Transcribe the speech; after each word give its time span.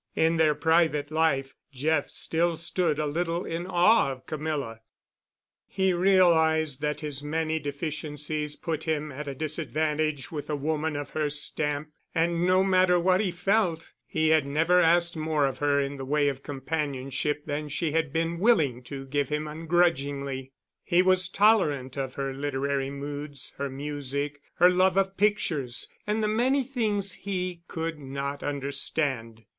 In 0.15 0.37
their 0.37 0.55
private 0.55 1.11
life 1.11 1.53
Jeff 1.71 2.09
still 2.09 2.57
stood 2.57 2.97
a 2.97 3.05
little 3.05 3.45
in 3.45 3.67
awe 3.67 4.09
of 4.11 4.25
Camilla. 4.25 4.79
He 5.67 5.93
realized 5.93 6.81
that 6.81 7.01
his 7.01 7.21
many 7.21 7.59
deficiencies 7.59 8.55
put 8.55 8.85
him 8.85 9.11
at 9.11 9.27
a 9.27 9.35
disadvantage 9.35 10.31
with 10.31 10.49
a 10.49 10.55
woman 10.55 10.95
of 10.95 11.11
her 11.11 11.29
stamp, 11.29 11.89
and, 12.15 12.47
no 12.47 12.63
matter 12.63 12.99
what 12.99 13.21
he 13.21 13.29
felt, 13.29 13.93
he 14.07 14.29
had 14.29 14.43
never 14.43 14.79
asked 14.81 15.15
more 15.15 15.45
of 15.45 15.59
her 15.59 15.79
in 15.79 15.97
the 15.97 16.03
way 16.05 16.29
of 16.29 16.41
companionship 16.41 17.45
than 17.45 17.69
she 17.69 17.91
had 17.91 18.11
been 18.11 18.39
willing 18.39 18.81
to 18.85 19.05
give 19.05 19.29
him 19.29 19.47
ungrudgingly; 19.47 20.51
he 20.83 21.03
was 21.03 21.29
tolerant 21.29 21.95
of 21.95 22.15
her 22.15 22.33
literary 22.33 22.89
moods, 22.89 23.53
her 23.59 23.69
music, 23.69 24.41
her 24.55 24.71
love 24.71 24.97
of 24.97 25.15
pictures, 25.15 25.87
and 26.07 26.23
the 26.23 26.27
many 26.27 26.63
things 26.63 27.11
he 27.11 27.61
could 27.67 27.99
not 27.99 28.41
understand. 28.41 29.45